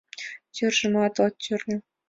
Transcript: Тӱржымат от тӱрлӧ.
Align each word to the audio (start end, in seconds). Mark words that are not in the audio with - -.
Тӱржымат 0.53 1.13
от 1.25 1.33
тӱрлӧ. 1.43 1.77